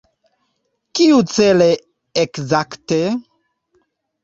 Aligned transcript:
Kiucele 0.93 1.69
ekzakte? 2.23 3.01